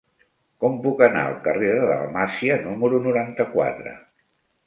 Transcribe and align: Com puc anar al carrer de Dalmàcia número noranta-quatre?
Com 0.63 0.77
puc 0.85 1.03
anar 1.07 1.25
al 1.25 1.35
carrer 1.47 1.69
de 1.81 1.83
Dalmàcia 1.91 2.57
número 2.63 3.03
noranta-quatre? 3.09 3.93